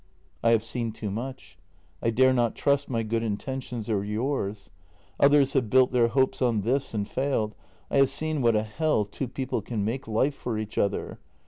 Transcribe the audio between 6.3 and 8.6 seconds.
on this and failed— I have seen what